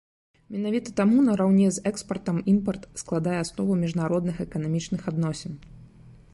Менавіта 0.53 0.93
таму, 0.99 1.17
нараўне 1.27 1.67
з 1.75 1.83
экспартам, 1.91 2.41
імпарт 2.55 2.89
складае 3.03 3.37
аснову 3.43 3.73
міжнародных 3.85 4.35
эканамічных 4.49 5.01
адносін. 5.13 5.53